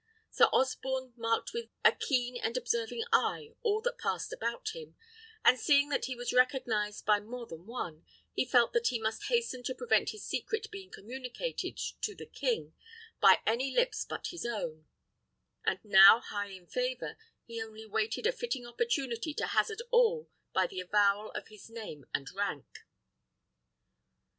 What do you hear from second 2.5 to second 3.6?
observing eye